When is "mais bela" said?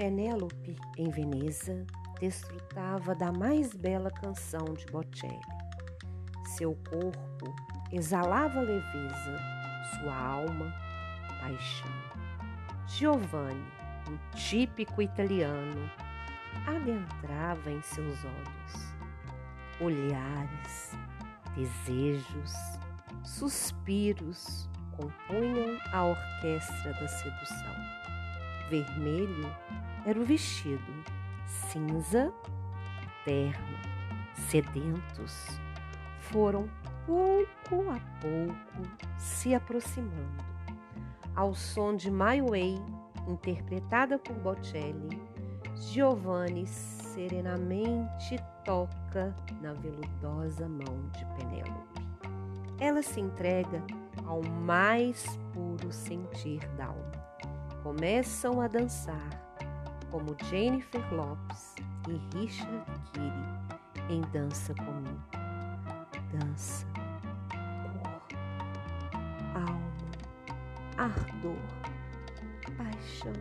3.30-4.10